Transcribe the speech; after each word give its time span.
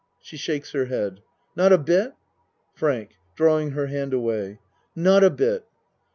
(She 0.19 0.35
shakes 0.35 0.71
her 0.71 0.85
head.) 0.85 1.21
Not 1.55 1.71
a 1.71 1.77
bit? 1.77 2.13
FRANK 2.73 3.11
(Drawing 3.35 3.69
her 3.73 3.85
hand 3.85 4.15
away.) 4.15 4.57
Not 4.95 5.23
a 5.23 5.29
bit. 5.29 5.63